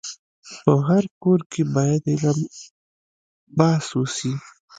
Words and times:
په 0.63 0.73
هر 0.87 1.03
کور 1.21 1.39
کي 1.51 1.61
باید 1.75 2.03
علم 2.13 2.39
بحث 3.57 3.87
وسي. 3.99 4.31